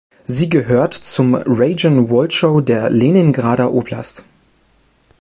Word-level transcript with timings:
Sie 0.25 0.49
gehört 0.49 0.95
zum 0.95 1.35
Rajon 1.35 2.09
Wolchow 2.09 2.63
der 2.63 2.89
Leningrader 2.89 3.71
Oblast. 3.71 4.23